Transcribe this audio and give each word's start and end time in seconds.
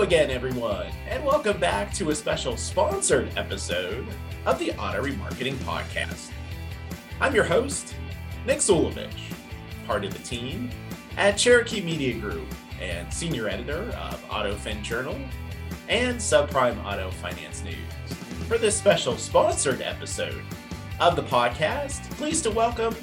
Again, 0.00 0.30
everyone, 0.30 0.88
and 1.08 1.24
welcome 1.24 1.58
back 1.58 1.94
to 1.94 2.10
a 2.10 2.14
special 2.14 2.58
sponsored 2.58 3.30
episode 3.38 4.06
of 4.44 4.58
the 4.58 4.72
Auto 4.72 5.02
Remarketing 5.02 5.54
Podcast. 5.58 6.30
I'm 7.20 7.34
your 7.34 7.44
host, 7.44 7.94
Nick 8.44 8.58
Zulovich, 8.58 9.32
part 9.86 10.04
of 10.04 10.12
the 10.12 10.18
team 10.18 10.68
at 11.16 11.38
Cherokee 11.38 11.80
Media 11.80 12.18
Group 12.18 12.46
and 12.82 13.10
senior 13.10 13.48
editor 13.48 13.84
of 13.96 14.22
AutoFin 14.28 14.82
Journal 14.82 15.16
and 15.88 16.18
Subprime 16.18 16.84
Auto 16.84 17.10
Finance 17.12 17.64
News. 17.64 18.18
For 18.46 18.58
this 18.58 18.76
special 18.76 19.16
sponsored 19.16 19.80
episode 19.80 20.42
of 21.00 21.16
the 21.16 21.22
podcast, 21.22 22.10
pleased 22.16 22.42
to 22.44 22.50
welcome 22.50 22.94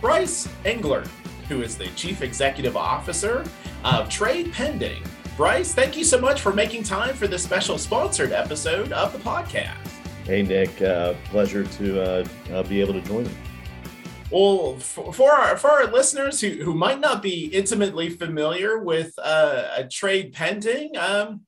Bryce 0.00 0.48
Englert, 0.64 1.08
who 1.48 1.62
is 1.62 1.78
the 1.78 1.86
Chief 1.88 2.20
Executive 2.20 2.76
Officer 2.76 3.44
of 3.84 4.08
Trade 4.08 4.52
Pending. 4.52 5.04
Bryce, 5.38 5.72
thank 5.72 5.96
you 5.96 6.02
so 6.02 6.20
much 6.20 6.40
for 6.40 6.52
making 6.52 6.82
time 6.82 7.14
for 7.14 7.28
this 7.28 7.44
special 7.44 7.78
sponsored 7.78 8.32
episode 8.32 8.90
of 8.90 9.12
the 9.12 9.20
podcast. 9.20 9.86
Hey, 10.24 10.42
Nick, 10.42 10.82
uh, 10.82 11.14
pleasure 11.26 11.62
to 11.62 12.02
uh, 12.02 12.26
uh, 12.50 12.64
be 12.64 12.80
able 12.80 12.94
to 12.94 13.00
join 13.02 13.24
you. 13.24 13.30
Well, 14.32 14.78
for, 14.78 15.12
for, 15.12 15.30
our 15.30 15.56
for 15.56 15.70
our 15.70 15.86
listeners 15.86 16.40
who, 16.40 16.48
who 16.64 16.74
might 16.74 16.98
not 16.98 17.22
be 17.22 17.44
intimately 17.54 18.10
familiar 18.10 18.78
with 18.78 19.12
uh, 19.16 19.68
a 19.76 19.86
trade 19.86 20.32
pending, 20.32 20.96
um, 20.98 21.42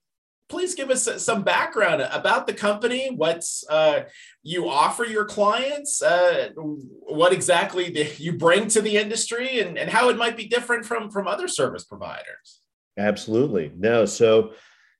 please 0.48 0.76
give 0.76 0.90
us 0.90 1.08
some 1.20 1.42
background 1.42 2.00
about 2.00 2.46
the 2.46 2.54
company, 2.54 3.10
what's 3.12 3.64
uh, 3.68 4.04
you 4.44 4.68
offer 4.68 5.04
your 5.04 5.24
clients, 5.24 6.00
uh, 6.00 6.50
what 6.54 7.32
exactly 7.32 8.08
you 8.18 8.34
bring 8.34 8.68
to 8.68 8.80
the 8.80 8.98
industry, 8.98 9.58
and, 9.58 9.76
and 9.76 9.90
how 9.90 10.10
it 10.10 10.16
might 10.16 10.36
be 10.36 10.46
different 10.46 10.86
from, 10.86 11.10
from 11.10 11.26
other 11.26 11.48
service 11.48 11.82
providers. 11.82 12.59
Absolutely. 13.00 13.72
No, 13.76 14.04
so 14.04 14.52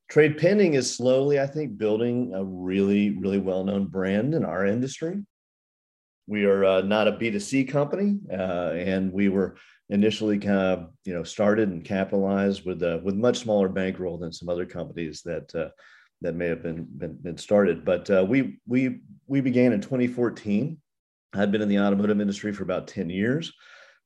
Trade 0.08 0.38
Pending 0.38 0.72
is 0.74 0.96
slowly, 0.96 1.38
I 1.38 1.46
think, 1.46 1.76
building 1.76 2.32
a 2.34 2.42
really, 2.42 3.10
really 3.10 3.38
well 3.38 3.62
known 3.62 3.86
brand 3.86 4.34
in 4.34 4.42
our 4.44 4.64
industry. 4.64 5.22
We 6.26 6.44
are 6.46 6.64
uh, 6.64 6.80
not 6.80 7.08
a 7.08 7.12
B2C 7.12 7.68
company, 7.68 8.18
uh, 8.32 8.72
and 8.72 9.12
we 9.12 9.28
were 9.28 9.56
initially 9.90 10.38
kind 10.38 10.58
of 10.58 10.90
you 11.04 11.12
know 11.12 11.22
started 11.24 11.68
and 11.68 11.84
capitalized 11.84 12.64
with 12.64 12.82
uh, 12.82 13.00
with 13.02 13.16
much 13.16 13.40
smaller 13.40 13.68
bankroll 13.68 14.16
than 14.16 14.32
some 14.32 14.48
other 14.48 14.64
companies 14.64 15.20
that 15.26 15.54
uh, 15.54 15.68
that 16.22 16.34
may 16.34 16.46
have 16.46 16.62
been 16.62 16.86
been, 16.96 17.16
been 17.16 17.36
started. 17.36 17.84
But 17.84 18.08
uh, 18.10 18.24
we 18.26 18.60
we 18.66 19.00
we 19.26 19.42
began 19.42 19.74
in 19.74 19.82
2014. 19.82 20.78
I'd 21.34 21.52
been 21.52 21.62
in 21.62 21.68
the 21.68 21.80
automotive 21.80 22.20
industry 22.20 22.52
for 22.52 22.62
about 22.62 22.88
10 22.88 23.10
years. 23.10 23.52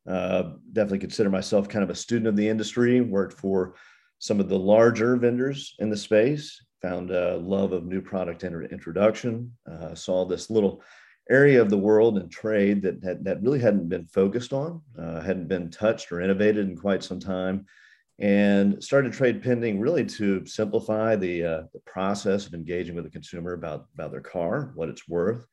Uh, 0.08 0.52
definitely 0.72 0.98
consider 0.98 1.30
myself 1.30 1.68
kind 1.68 1.82
of 1.82 1.90
a 1.90 1.94
student 1.94 2.26
of 2.28 2.36
the 2.36 2.48
industry. 2.48 3.00
Worked 3.00 3.38
for 3.38 3.74
some 4.18 4.40
of 4.40 4.48
the 4.48 4.58
larger 4.58 5.16
vendors 5.16 5.74
in 5.78 5.90
the 5.90 5.96
space. 5.96 6.62
Found 6.82 7.10
a 7.10 7.36
love 7.36 7.72
of 7.72 7.86
new 7.86 8.00
product 8.00 8.44
introduction. 8.44 9.52
Uh, 9.70 9.94
saw 9.94 10.24
this 10.24 10.50
little 10.50 10.82
area 11.30 11.60
of 11.60 11.70
the 11.70 11.78
world 11.78 12.18
and 12.18 12.30
trade 12.30 12.82
that 12.82 13.02
had, 13.02 13.24
that 13.24 13.42
really 13.42 13.58
hadn't 13.58 13.88
been 13.88 14.06
focused 14.06 14.52
on, 14.52 14.82
uh, 14.98 15.20
hadn't 15.20 15.48
been 15.48 15.70
touched 15.70 16.12
or 16.12 16.20
innovated 16.20 16.68
in 16.68 16.76
quite 16.76 17.02
some 17.02 17.18
time, 17.18 17.64
and 18.18 18.82
started 18.82 19.12
trade 19.12 19.42
pending 19.42 19.80
really 19.80 20.04
to 20.04 20.44
simplify 20.44 21.16
the, 21.16 21.44
uh, 21.44 21.62
the 21.72 21.80
process 21.86 22.46
of 22.46 22.54
engaging 22.54 22.94
with 22.94 23.04
the 23.04 23.10
consumer 23.10 23.54
about, 23.54 23.86
about 23.94 24.10
their 24.10 24.20
car, 24.20 24.72
what 24.74 24.88
it's 24.88 25.08
worth, 25.08 25.46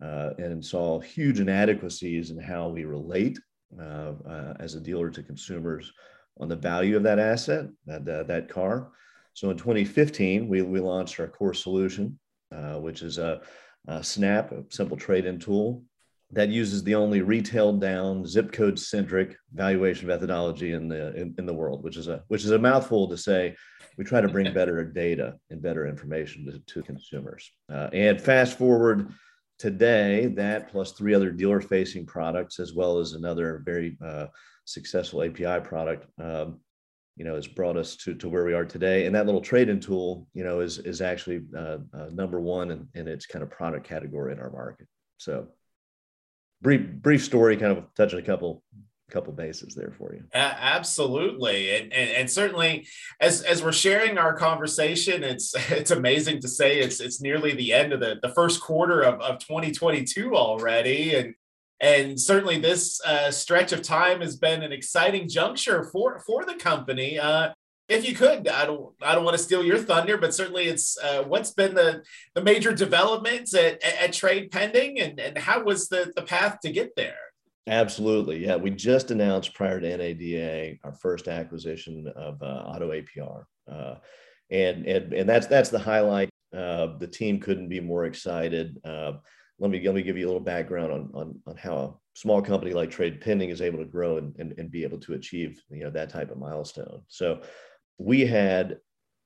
uh, 0.00 0.30
and 0.38 0.64
saw 0.64 1.00
huge 1.00 1.40
inadequacies 1.40 2.30
in 2.30 2.38
how 2.38 2.68
we 2.68 2.84
relate 2.84 3.38
uh, 3.78 4.12
uh, 4.28 4.54
as 4.60 4.74
a 4.74 4.80
dealer 4.80 5.10
to 5.10 5.22
consumers 5.22 5.92
on 6.40 6.48
the 6.48 6.56
value 6.56 6.96
of 6.96 7.02
that 7.02 7.18
asset, 7.18 7.66
that, 7.86 8.04
that 8.04 8.48
car. 8.48 8.90
So 9.34 9.50
in 9.50 9.56
2015, 9.56 10.48
we, 10.48 10.62
we 10.62 10.80
launched 10.80 11.20
our 11.20 11.28
core 11.28 11.54
solution, 11.54 12.18
uh, 12.54 12.74
which 12.74 13.02
is 13.02 13.18
a 13.18 13.40
uh, 13.86 14.02
Snap, 14.02 14.52
a 14.52 14.64
simple 14.68 14.96
trade-in 14.96 15.38
tool 15.38 15.82
that 16.32 16.50
uses 16.50 16.84
the 16.84 16.94
only 16.94 17.22
retail 17.22 17.72
down 17.72 18.26
zip 18.26 18.52
code 18.52 18.78
centric 18.78 19.36
valuation 19.54 20.06
methodology 20.08 20.72
in 20.72 20.88
the 20.88 21.14
in, 21.16 21.34
in, 21.38 21.46
the 21.46 21.54
world, 21.54 21.82
which 21.82 21.96
is 21.96 22.08
a 22.08 22.22
which 22.28 22.44
is 22.44 22.50
a 22.50 22.58
mouthful 22.58 23.08
to 23.08 23.16
say. 23.16 23.56
We 23.96 24.04
try 24.04 24.20
to 24.20 24.28
bring 24.28 24.52
better 24.54 24.84
data 24.84 25.36
and 25.50 25.62
better 25.62 25.86
information 25.86 26.44
to, 26.46 26.58
to 26.74 26.82
consumers. 26.82 27.50
Uh, 27.72 27.88
and 27.92 28.20
fast 28.20 28.58
forward 28.58 29.12
today, 29.58 30.26
that 30.36 30.70
plus 30.70 30.92
three 30.92 31.14
other 31.14 31.30
dealer 31.30 31.60
facing 31.60 32.06
products, 32.06 32.60
as 32.60 32.74
well 32.74 32.98
as 32.98 33.12
another 33.12 33.62
very 33.64 33.96
uh, 34.04 34.26
successful 34.64 35.22
API 35.22 35.60
product, 35.60 36.06
um, 36.20 36.60
you 37.16 37.24
know, 37.24 37.34
has 37.34 37.48
brought 37.48 37.76
us 37.76 37.96
to, 37.96 38.14
to 38.14 38.28
where 38.28 38.44
we 38.44 38.54
are 38.54 38.64
today. 38.64 39.06
And 39.06 39.14
that 39.14 39.26
little 39.26 39.40
trade-in 39.40 39.80
tool, 39.80 40.28
you 40.34 40.44
know, 40.44 40.60
is 40.60 40.78
is 40.78 41.00
actually 41.00 41.42
uh, 41.56 41.78
uh, 41.92 42.08
number 42.12 42.40
one 42.40 42.70
in, 42.70 42.88
in 42.94 43.08
its 43.08 43.26
kind 43.26 43.42
of 43.42 43.50
product 43.50 43.86
category 43.86 44.32
in 44.32 44.38
our 44.38 44.50
market. 44.50 44.86
So, 45.16 45.48
brief 46.62 46.88
brief 47.02 47.24
story, 47.24 47.56
kind 47.56 47.76
of 47.76 47.84
touching 47.96 48.20
a 48.20 48.22
couple 48.22 48.62
couple 49.10 49.32
bases 49.32 49.74
there 49.74 49.92
for 49.96 50.14
you. 50.14 50.22
Uh, 50.34 50.54
absolutely, 50.58 51.74
and, 51.76 51.92
and 51.92 52.10
and 52.10 52.30
certainly 52.30 52.86
as 53.20 53.42
as 53.42 53.62
we're 53.62 53.72
sharing 53.72 54.18
our 54.18 54.34
conversation, 54.34 55.24
it's 55.24 55.54
it's 55.70 55.90
amazing 55.90 56.40
to 56.40 56.48
say 56.48 56.78
it's 56.78 57.00
it's 57.00 57.20
nearly 57.20 57.54
the 57.54 57.72
end 57.72 57.92
of 57.92 58.00
the 58.00 58.18
the 58.22 58.30
first 58.30 58.60
quarter 58.60 59.02
of 59.02 59.20
of 59.20 59.38
2022 59.38 60.36
already, 60.36 61.14
and 61.14 61.34
and 61.80 62.20
certainly 62.20 62.58
this 62.58 63.00
uh, 63.04 63.30
stretch 63.30 63.72
of 63.72 63.82
time 63.82 64.20
has 64.20 64.36
been 64.36 64.62
an 64.62 64.72
exciting 64.72 65.28
juncture 65.28 65.84
for 65.84 66.20
for 66.20 66.44
the 66.44 66.54
company. 66.54 67.18
Uh, 67.18 67.52
if 67.88 68.06
you 68.06 68.14
could, 68.14 68.48
I 68.48 68.66
don't 68.66 68.92
I 69.02 69.14
don't 69.14 69.24
want 69.24 69.36
to 69.36 69.42
steal 69.42 69.64
your 69.64 69.78
thunder, 69.78 70.18
but 70.18 70.34
certainly 70.34 70.64
it's 70.64 70.98
uh, 70.98 71.22
what's 71.22 71.52
been 71.52 71.74
the 71.74 72.02
the 72.34 72.42
major 72.42 72.72
developments 72.74 73.54
at, 73.54 73.82
at, 73.82 74.12
Trade 74.12 74.50
Pending, 74.50 75.00
and 75.00 75.18
and 75.18 75.38
how 75.38 75.62
was 75.62 75.88
the 75.88 76.12
the 76.14 76.22
path 76.22 76.58
to 76.62 76.70
get 76.70 76.94
there? 76.96 77.16
Absolutely, 77.68 78.44
yeah. 78.44 78.56
We 78.56 78.70
just 78.70 79.10
announced 79.10 79.54
prior 79.54 79.80
to 79.80 79.96
NADA 79.96 80.78
our 80.84 80.92
first 80.94 81.28
acquisition 81.28 82.10
of 82.16 82.42
uh, 82.42 82.46
Auto 82.66 82.90
APR, 82.90 83.44
uh, 83.70 83.96
and 84.50 84.86
and 84.86 85.12
and 85.12 85.28
that's 85.28 85.46
that's 85.46 85.68
the 85.68 85.78
highlight. 85.78 86.30
Uh, 86.56 86.96
the 86.98 87.06
team 87.06 87.38
couldn't 87.40 87.68
be 87.68 87.80
more 87.80 88.06
excited 88.06 88.78
let 89.58 89.70
me 89.70 89.84
let 89.84 89.94
me 89.94 90.02
give 90.02 90.16
you 90.16 90.26
a 90.26 90.28
little 90.28 90.40
background 90.40 90.92
on 90.92 91.10
on, 91.14 91.40
on 91.46 91.56
how 91.56 91.76
a 91.76 91.94
small 92.14 92.40
company 92.40 92.72
like 92.72 92.90
Trade 92.90 93.20
Pending 93.20 93.50
is 93.50 93.60
able 93.60 93.78
to 93.78 93.84
grow 93.84 94.18
and, 94.18 94.34
and, 94.38 94.54
and 94.58 94.70
be 94.70 94.84
able 94.84 94.98
to 95.00 95.14
achieve 95.14 95.60
you 95.70 95.84
know 95.84 95.90
that 95.90 96.10
type 96.10 96.30
of 96.30 96.38
milestone. 96.38 97.02
So 97.08 97.40
we 97.98 98.24
had 98.24 98.78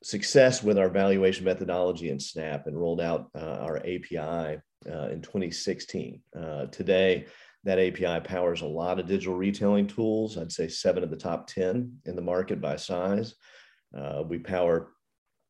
success 0.03 0.63
with 0.63 0.79
our 0.79 0.89
valuation 0.89 1.45
methodology 1.45 2.11
in 2.11 2.19
Snap 2.19 2.67
and 2.67 2.79
rolled 2.79 3.01
out 3.01 3.29
uh, 3.37 3.59
our 3.61 3.79
API 3.79 4.61
uh, 4.91 5.09
in 5.11 5.21
2016. 5.21 6.21
Uh, 6.37 6.67
today, 6.67 7.27
that 7.65 7.79
API 7.79 8.21
powers 8.21 8.63
a 8.63 8.67
lot 8.67 8.99
of 8.99 9.07
digital 9.07 9.35
retailing 9.35 9.87
tools. 9.87 10.37
I'd 10.37 10.53
say 10.53 10.69
seven 10.69 11.05
of 11.05 11.11
the 11.11 11.17
top 11.17 11.47
10 11.47 11.99
in 12.05 12.17
the 12.17 12.23
market 12.23 12.61
by 12.61 12.77
size. 12.77 13.35
Uh, 13.97 14.23
we 14.27 14.39
power 14.39 14.93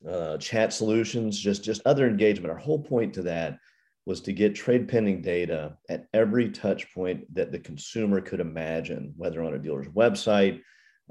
uh, 0.09 0.37
chat 0.39 0.73
solutions, 0.73 1.39
just, 1.39 1.65
just 1.65 1.81
other 1.87 2.07
engagement. 2.07 2.51
Our 2.51 2.59
whole 2.59 2.83
point 2.83 3.15
to 3.15 3.23
that 3.23 3.59
was 4.05 4.21
to 4.23 4.33
get 4.33 4.55
trade 4.55 4.89
pending 4.89 5.23
data 5.23 5.77
at 5.89 6.07
every 6.13 6.51
touch 6.51 6.93
point 6.93 7.33
that 7.35 7.53
the 7.53 7.59
consumer 7.59 8.21
could 8.21 8.41
imagine, 8.41 9.15
whether 9.17 9.43
on 9.43 9.55
a 9.55 9.59
dealer's 9.59 9.89
website, 9.89 10.61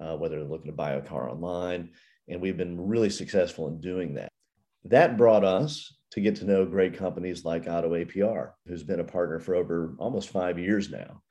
uh, 0.02 0.18
whether 0.18 0.38
they're 0.38 0.48
looking 0.48 0.72
to 0.72 0.76
buy 0.76 0.92
a 0.94 1.02
car 1.02 1.30
online. 1.30 1.92
And 2.28 2.42
we've 2.42 2.58
been 2.58 2.88
really 2.88 3.10
successful 3.10 3.68
in 3.68 3.80
doing 3.80 4.16
that. 4.16 4.30
That 4.86 5.18
brought 5.18 5.46
us 5.46 5.98
to 6.12 6.22
get 6.22 6.36
to 6.38 6.46
know 6.46 6.66
great 6.66 6.98
companies 6.98 7.46
like 7.46 7.68
Auto 7.68 7.92
APR, 7.92 8.52
who's 8.68 8.84
been 8.84 9.00
a 9.00 9.04
partner 9.04 9.40
for 9.40 9.56
over 9.56 9.96
almost 9.98 10.30
five 10.30 10.60
years 10.60 10.90
now. 10.90 11.22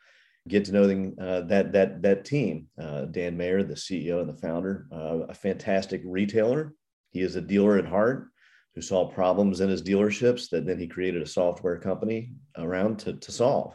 Get 0.49 0.64
to 0.66 0.72
know 0.72 0.87
them, 0.87 1.14
uh, 1.20 1.43
that 1.43 1.72
that 1.72 2.02
that 2.02 2.25
team. 2.25 2.69
Uh, 2.81 3.04
Dan 3.04 3.37
Mayer, 3.37 3.62
the 3.62 3.75
CEO 3.75 4.20
and 4.20 4.28
the 4.28 4.40
founder, 4.40 4.87
uh, 4.90 5.26
a 5.28 5.34
fantastic 5.34 6.00
retailer. 6.04 6.75
He 7.10 7.20
is 7.20 7.37
a 7.37 7.43
dealer 7.43 7.76
at 7.76 7.84
heart 7.84 8.28
who 8.75 8.81
saw 8.81 9.06
problems 9.06 9.60
in 9.60 9.69
his 9.69 9.82
dealerships 9.82 10.49
that 10.50 10.64
then 10.64 10.78
he 10.78 10.87
created 10.87 11.22
a 11.22 11.26
software 11.26 11.78
company 11.78 12.32
around 12.56 13.00
to, 13.00 13.14
to 13.14 13.32
solve, 13.32 13.75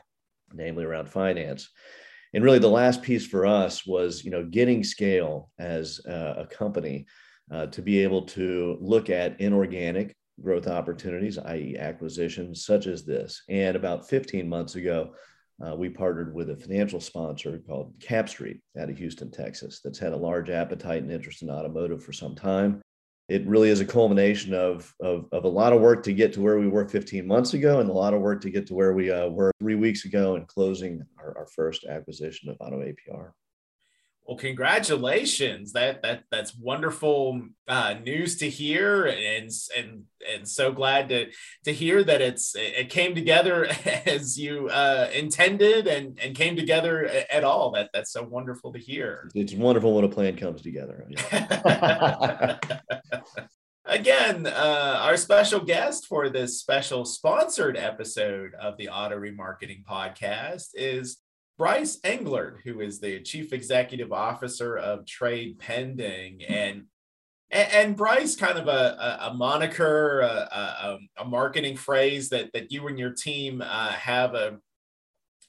namely 0.54 0.86
around 0.86 1.08
finance. 1.08 1.70
And 2.34 2.44
really, 2.44 2.60
the 2.60 2.68
last 2.68 3.04
piece 3.04 3.28
for 3.28 3.46
us 3.46 3.86
was, 3.86 4.24
you 4.26 4.32
know, 4.32 4.44
getting 4.44 4.84
scale 4.84 5.52
as 5.60 6.02
a, 6.06 6.36
a 6.40 6.48
company 6.48 7.06
uh, 7.52 7.68
to 7.68 7.82
be 7.82 8.00
able 8.00 8.24
to 8.24 8.78
look 8.82 9.12
at 9.12 9.40
inorganic 9.40 10.16
growth 10.42 10.68
opportunities, 10.68 11.38
i.e., 11.38 11.78
acquisitions 11.78 12.66
such 12.66 12.88
as 12.88 13.06
this. 13.06 13.44
And 13.50 13.76
about 13.76 14.10
15 14.10 14.48
months 14.48 14.76
ago, 14.76 15.14
uh, 15.66 15.76
we 15.76 15.90
partnered 15.90 16.36
with 16.36 16.50
a 16.50 16.58
financial 16.58 17.00
sponsor 17.00 17.62
called 17.66 17.94
Capstreet 18.00 18.60
out 18.78 18.90
of 18.90 18.98
Houston, 18.98 19.32
Texas, 19.32 19.80
that's 19.84 20.00
had 20.00 20.12
a 20.12 20.18
large 20.18 20.50
appetite 20.50 21.02
and 21.02 21.12
interest 21.12 21.42
in 21.44 21.50
automotive 21.50 22.04
for 22.04 22.12
some 22.12 22.36
time 22.36 22.82
it 23.28 23.46
really 23.48 23.70
is 23.70 23.80
a 23.80 23.86
culmination 23.86 24.54
of, 24.54 24.94
of, 25.00 25.26
of, 25.32 25.46
a 25.46 25.50
lot 25.50 25.74
of 25.74 25.82
work 25.82 26.04
to 26.04 26.14
get 26.14 26.32
to 26.34 26.42
where 26.42 26.60
we 26.60 26.68
were 26.68 26.88
15 26.88 27.26
months 27.26 27.54
ago 27.56 27.80
and 27.80 27.90
a 27.90 27.94
lot 27.94 28.14
of 28.14 28.22
work 28.22 28.42
to 28.42 28.52
get 28.52 28.68
to 28.68 28.76
where 28.76 28.94
we 28.94 29.10
uh, 29.10 29.28
were 29.30 29.52
three 29.60 29.76
weeks 29.76 30.06
ago 30.06 30.36
and 30.36 30.48
closing 30.48 31.04
our, 31.18 31.36
our, 31.38 31.48
first 31.48 31.86
acquisition 31.86 32.50
of 32.50 32.58
Auto 32.60 32.82
APR. 32.82 33.32
Well, 34.26 34.38
congratulations! 34.38 35.74
That 35.74 36.02
that 36.02 36.24
that's 36.32 36.58
wonderful 36.58 37.42
uh, 37.68 37.94
news 38.04 38.38
to 38.38 38.50
hear, 38.50 39.06
and 39.06 39.52
and 39.78 40.04
and 40.28 40.48
so 40.48 40.72
glad 40.72 41.10
to 41.10 41.28
to 41.66 41.72
hear 41.72 42.04
that 42.04 42.22
it's 42.22 42.56
it 42.56 42.90
came 42.90 43.14
together 43.14 43.66
as 44.08 44.40
you 44.40 44.68
uh, 44.70 45.10
intended 45.14 45.86
and 45.86 46.20
and 46.20 46.36
came 46.36 46.56
together 46.56 47.06
at 47.06 47.44
all. 47.44 47.70
That 47.72 47.92
that's 47.94 48.12
so 48.12 48.24
wonderful 48.24 48.74
to 48.74 48.80
hear. 48.80 49.30
It's 49.36 49.54
wonderful 49.54 49.94
when 49.94 50.06
a 50.06 50.10
plan 50.10 50.36
comes 50.38 50.64
together. 50.64 51.08
Again, 53.88 54.48
uh, 54.48 55.00
our 55.04 55.16
special 55.16 55.60
guest 55.60 56.08
for 56.08 56.30
this 56.30 56.60
special 56.60 57.06
sponsored 57.06 57.78
episode 57.78 58.56
of 58.56 58.76
the 58.78 58.90
Auto 58.90 59.16
Remarketing 59.16 59.86
Podcast 59.86 60.70
is 60.74 61.18
Bryce 61.58 62.00
Englert, 62.02 62.58
who 62.64 62.82
is 62.82 63.00
the 63.00 63.22
Chief 63.22 63.54
Executive 63.54 64.12
Officer 64.12 64.78
of 64.78 65.06
Trade 65.06 65.60
Pending. 65.60 66.44
And 66.44 66.86
and, 67.52 67.96
Bryce, 67.96 68.36
kind 68.36 68.58
of 68.58 68.68
a, 68.68 69.20
a, 69.22 69.34
moniker, 69.34 70.22
a, 70.22 70.98
a, 71.18 71.26
marketing 71.26 71.78
phrase 71.78 72.28
that, 72.30 72.52
that 72.54 72.72
you 72.72 72.88
and 72.88 72.98
your 72.98 73.12
team 73.12 73.62
uh, 73.62 73.92
have 73.92 74.34
a, 74.34 74.58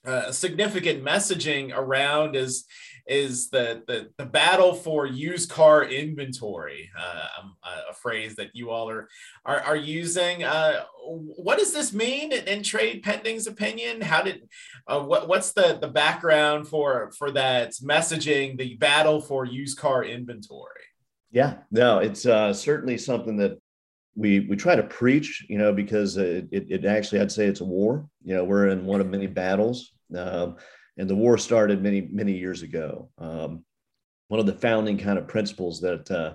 a 0.06 0.32
significant 0.32 1.04
messaging 1.04 1.72
around 1.74 2.36
is 2.36 2.64
is 3.08 3.50
the, 3.50 3.84
the, 3.86 4.10
the 4.18 4.26
battle 4.26 4.74
for 4.74 5.06
used 5.06 5.48
car 5.48 5.84
inventory, 5.84 6.90
uh, 6.98 7.26
um, 7.40 7.56
a 7.88 7.94
phrase 7.94 8.34
that 8.34 8.50
you 8.52 8.70
all 8.70 8.90
are 8.90 9.08
are, 9.44 9.60
are 9.60 9.76
using. 9.76 10.42
Uh, 10.42 10.84
what 11.04 11.58
does 11.58 11.72
this 11.72 11.92
mean 11.92 12.32
in, 12.32 12.44
in 12.48 12.62
trade 12.62 13.02
pending's 13.02 13.46
opinion? 13.46 14.00
How 14.00 14.22
did 14.22 14.48
uh, 14.88 15.00
what, 15.00 15.28
what's 15.28 15.52
the 15.52 15.78
the 15.80 15.88
background 15.88 16.66
for 16.68 17.12
for 17.16 17.30
that 17.32 17.72
messaging? 17.82 18.58
The 18.58 18.76
battle 18.76 19.20
for 19.20 19.44
used 19.44 19.78
car 19.78 20.04
inventory. 20.04 20.70
Yeah, 21.30 21.58
no, 21.70 21.98
it's 21.98 22.26
uh, 22.26 22.52
certainly 22.52 22.98
something 22.98 23.36
that 23.38 23.58
we 24.16 24.40
we 24.40 24.56
try 24.56 24.74
to 24.74 24.82
preach, 24.82 25.44
you 25.48 25.58
know, 25.58 25.72
because 25.72 26.16
it, 26.16 26.48
it, 26.50 26.66
it, 26.70 26.84
actually 26.86 27.20
I'd 27.20 27.30
say 27.30 27.46
it's 27.46 27.60
a 27.60 27.64
war. 27.64 28.08
You 28.24 28.34
know, 28.34 28.44
we're 28.44 28.68
in 28.68 28.86
one 28.86 29.00
of 29.00 29.08
many 29.08 29.26
battles. 29.26 29.92
Um, 30.14 30.56
and 30.98 31.08
the 31.08 31.16
war 31.16 31.38
started 31.38 31.82
many 31.82 32.08
many 32.10 32.32
years 32.32 32.62
ago. 32.62 33.10
Um, 33.18 33.64
one 34.28 34.40
of 34.40 34.46
the 34.46 34.54
founding 34.54 34.98
kind 34.98 35.18
of 35.18 35.28
principles 35.28 35.80
that 35.80 36.10
uh, 36.10 36.34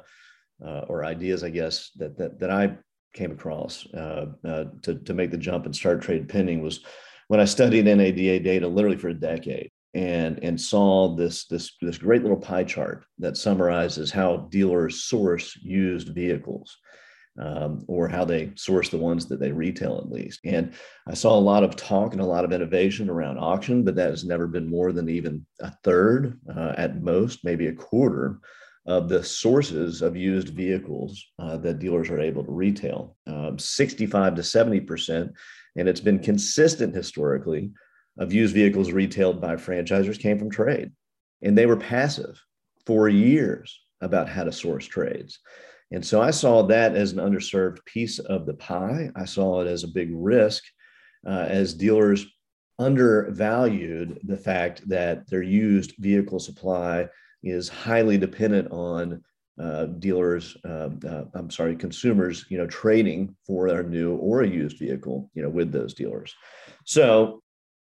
uh, 0.66 0.86
or 0.88 1.04
ideas, 1.04 1.44
I 1.44 1.50
guess, 1.50 1.92
that 1.98 2.18
that, 2.18 2.40
that 2.40 2.52
I 2.52 2.78
came 3.14 3.32
across 3.32 3.86
uh, 3.94 4.28
uh 4.46 4.66
to 4.84 4.96
to 4.96 5.14
make 5.14 5.32
the 5.32 5.38
jump 5.38 5.66
and 5.66 5.76
start 5.76 6.02
trade 6.02 6.30
pending 6.30 6.62
was 6.62 6.82
when 7.28 7.40
I 7.40 7.46
studied 7.46 7.86
NADA 7.86 8.40
data 8.40 8.68
literally 8.68 8.98
for 8.98 9.10
a 9.10 9.14
decade 9.14 9.70
and 9.94 10.40
and 10.44 10.60
saw 10.60 11.14
this 11.16 11.46
this 11.48 11.76
this 11.82 11.98
great 11.98 12.22
little 12.22 12.38
pie 12.38 12.64
chart 12.64 13.06
that 13.20 13.36
summarizes 13.36 14.12
how 14.12 14.48
dealers 14.50 15.04
source 15.04 15.58
used 15.62 16.10
vehicles 16.10 16.78
um, 17.40 17.84
or 17.88 18.08
how 18.08 18.26
they 18.26 18.52
source 18.56 18.90
the 18.90 18.98
ones 18.98 19.26
that 19.28 19.40
they 19.40 19.52
retail 19.52 19.98
at 19.98 20.12
least. 20.12 20.40
And 20.44 20.74
I 21.08 21.14
saw 21.14 21.38
a 21.38 21.40
lot 21.40 21.64
of 21.64 21.76
talk 21.76 22.14
and 22.14 22.22
a 22.22 22.26
lot 22.26 22.44
of 22.44 22.52
innovation 22.52 23.10
around 23.10 23.38
auction, 23.38 23.84
but 23.84 23.96
that 23.96 24.10
has 24.10 24.26
never 24.26 24.48
been 24.48 24.70
more 24.70 24.92
than 24.92 25.10
even 25.10 25.46
a 25.62 25.72
third 25.84 26.40
uh, 26.54 26.74
at 26.78 27.02
most, 27.02 27.44
maybe 27.44 27.68
a 27.68 27.74
quarter 27.74 28.40
of 28.86 29.10
the 29.10 29.24
sources 29.24 30.02
of 30.02 30.16
used 30.16 30.50
vehicles 30.50 31.24
uh, 31.40 31.56
that 31.58 31.80
dealers 31.80 32.10
are 32.10 32.20
able 32.20 32.44
to 32.44 32.52
retail. 32.52 33.16
Um, 33.28 33.60
65 33.60 34.36
to 34.36 34.42
70%, 34.42 35.32
and 35.78 35.88
it's 35.88 36.02
been 36.02 36.20
consistent 36.20 36.96
historically, 36.96 37.72
of 38.18 38.34
used 38.34 38.54
vehicles 38.54 38.92
retailed 38.92 39.40
by 39.40 39.56
franchisors 39.56 40.20
came 40.20 40.38
from 40.38 40.50
trade. 40.50 40.92
And 41.42 41.58
they 41.58 41.66
were 41.66 41.78
passive 41.78 42.42
for 42.86 43.08
years 43.08 43.80
about 44.02 44.28
how 44.28 44.44
to 44.44 44.52
source 44.52 44.86
trades. 44.86 45.40
And 45.92 46.06
so 46.06 46.22
I 46.22 46.32
saw 46.32 46.64
that 46.64 46.96
as 46.96 47.12
an 47.12 47.20
underserved 47.20 47.84
piece 47.86 48.20
of 48.20 48.46
the 48.46 48.54
pie. 48.54 49.12
I 49.16 49.26
saw 49.26 49.62
it 49.62 49.68
as 49.68 49.84
a 49.84 49.90
big 49.90 50.10
risk 50.12 50.64
uh, 51.28 51.46
as 51.50 51.74
dealers 51.74 52.26
undervalued 52.80 54.20
the 54.24 54.38
fact 54.38 54.88
that 54.88 55.30
their 55.30 55.44
used 55.44 55.94
vehicle 56.00 56.40
supply 56.40 57.08
is 57.44 57.70
highly 57.70 58.18
dependent 58.18 58.72
on 58.72 59.22
uh, 59.62 59.86
dealers, 59.86 60.58
uh, 60.66 60.90
uh, 61.08 61.26
I'm 61.36 61.52
sorry, 61.52 61.76
consumers, 61.76 62.46
you 62.50 62.58
know, 62.58 62.66
trading 62.68 63.36
for 63.46 63.68
a 63.68 63.84
new 63.84 64.16
or 64.16 64.42
a 64.42 64.48
used 64.48 64.80
vehicle, 64.80 65.30
you 65.34 65.44
know, 65.44 65.50
with 65.50 65.72
those 65.72 65.94
dealers. 65.94 66.34
So 66.86 67.44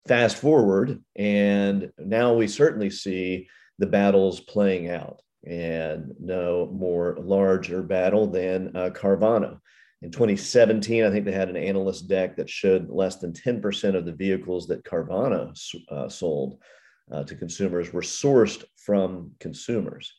fast 0.08 0.38
forward, 0.38 1.04
and 1.16 1.92
now 1.98 2.34
we 2.34 2.48
certainly 2.48 2.90
see 2.90 3.50
the 3.80 3.88
battles 3.88 4.40
playing 4.40 4.90
out 4.90 5.22
and 5.46 6.14
no 6.20 6.70
more 6.74 7.18
larger 7.20 7.82
battle 7.82 8.28
than 8.28 8.76
uh, 8.76 8.90
Carvana. 8.90 9.60
In 10.02 10.12
2017, 10.12 11.04
I 11.04 11.10
think 11.10 11.26
they 11.26 11.32
had 11.32 11.50
an 11.50 11.58
analyst 11.58 12.08
deck 12.08 12.36
that 12.38 12.50
showed 12.50 12.90
less 12.90 13.16
than 13.16 13.34
10% 13.34 13.96
of 13.96 14.06
the 14.06 14.14
vehicles 14.14 14.68
that 14.68 14.84
Carvana 14.84 15.52
uh, 15.90 16.08
sold 16.08 16.60
uh, 17.12 17.24
to 17.24 17.36
consumers 17.36 17.92
were 17.92 18.02
sourced 18.02 18.64
from 18.76 19.32
consumers. 19.40 20.14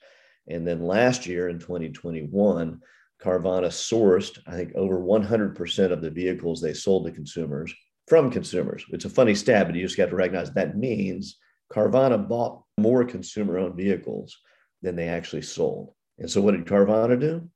And 0.49 0.67
then 0.67 0.82
last 0.82 1.26
year 1.26 1.49
in 1.49 1.59
2021, 1.59 2.81
Carvana 3.23 3.69
sourced, 3.69 4.38
I 4.47 4.53
think, 4.53 4.75
over 4.75 4.99
100% 4.99 5.93
of 5.93 6.00
the 6.00 6.11
vehicles 6.11 6.61
they 6.61 6.75
sold 6.75 7.06
to 7.06 7.12
consumers 7.12 7.73
from 8.06 8.31
consumers. 8.31 8.85
It's 8.91 9.05
a 9.05 9.11
funny 9.11 9.35
stat, 9.35 9.67
but 9.67 9.76
you 9.76 9.82
just 9.82 9.99
have 9.99 10.11
to 10.11 10.17
recognize 10.17 10.50
that 10.53 10.79
means 10.79 11.37
Carvana 11.73 12.26
bought 12.26 12.62
more 12.79 13.05
consumer 13.05 13.59
owned 13.59 13.76
vehicles 13.76 14.37
than 14.83 14.97
they 14.97 15.09
actually 15.09 15.43
sold. 15.43 15.93
And 16.19 16.31
so, 16.31 16.41
what 16.41 16.53
did 16.53 16.67
Carvana 16.67 17.19
do? 17.19 17.49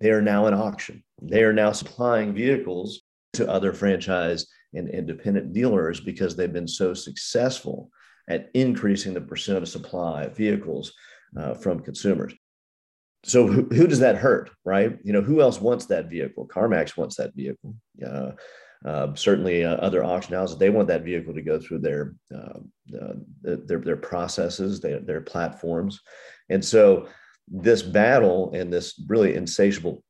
They 0.00 0.10
are 0.10 0.22
now 0.22 0.46
in 0.46 0.54
auction. 0.54 1.04
They 1.20 1.44
are 1.44 1.52
now 1.52 1.72
supplying 1.72 2.34
vehicles 2.34 3.02
to 3.34 3.48
other 3.48 3.72
franchise 3.72 4.46
and 4.74 4.88
independent 4.88 5.52
dealers 5.52 6.00
because 6.00 6.34
they've 6.34 6.52
been 6.52 6.68
so 6.68 6.94
successful 6.94 7.90
at 8.28 8.50
increasing 8.54 9.14
the 9.14 9.20
percent 9.20 9.58
of 9.58 9.68
supply 9.68 10.24
of 10.24 10.36
vehicles 10.36 10.92
uh, 11.38 11.54
from 11.54 11.80
consumers. 11.80 12.34
So 13.24 13.46
who, 13.46 13.62
who, 13.66 13.86
does 13.86 14.00
that 14.00 14.16
hurt, 14.16 14.50
right? 14.64 14.98
You 15.04 15.12
know, 15.12 15.22
who 15.22 15.40
else 15.40 15.60
wants 15.60 15.86
that 15.86 16.10
vehicle? 16.10 16.48
CarMax 16.48 16.96
wants 16.96 17.16
that 17.16 17.34
vehicle. 17.34 17.76
Uh, 18.04 18.32
uh, 18.84 19.14
certainly, 19.14 19.64
uh, 19.64 19.76
other 19.76 20.02
auction 20.02 20.34
houses 20.34 20.58
they 20.58 20.70
want 20.70 20.88
that 20.88 21.04
vehicle 21.04 21.32
to 21.32 21.42
go 21.42 21.60
through 21.60 21.78
their 21.78 22.16
uh, 22.34 22.58
their 23.44 23.78
their 23.78 23.96
processes, 23.96 24.80
their, 24.80 24.98
their 24.98 25.20
platforms, 25.20 26.00
and 26.52 26.64
so 26.64 27.08
this 27.48 27.82
battle 27.82 28.52
and 28.54 28.72
this 28.72 28.94
really 29.08 29.34
insatiable 29.34 30.02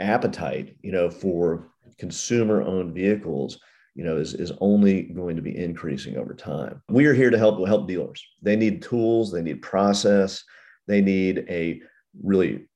appetite, 0.00 0.76
you 0.82 0.92
know, 0.92 1.08
for 1.10 1.70
consumer-owned 1.98 2.94
vehicles, 2.94 3.58
you 3.94 4.04
know, 4.04 4.16
is, 4.16 4.34
is 4.34 4.52
only 4.60 5.02
going 5.02 5.36
to 5.36 5.42
be 5.42 5.56
increasing 5.56 6.16
over 6.18 6.34
time. 6.34 6.82
We 6.88 7.06
are 7.06 7.14
here 7.14 7.30
to 7.30 7.38
help 7.38 7.66
help 7.66 7.88
dealers. 7.88 8.22
They 8.42 8.56
need 8.56 8.82
tools, 8.82 9.32
they 9.32 9.42
need 9.42 9.62
process, 9.62 10.44
they 10.86 11.00
need 11.00 11.46
a 11.48 11.80
really 12.22 12.68